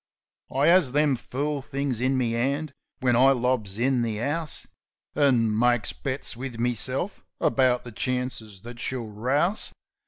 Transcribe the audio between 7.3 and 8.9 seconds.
about the chances that